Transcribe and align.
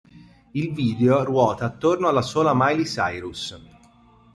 Il 0.53 0.73
video 0.73 1.23
ruota 1.23 1.65
attorno 1.65 2.07
alla 2.07 2.23
sola 2.23 2.53
Miley 2.55 2.85
Cyrus. 2.85 3.55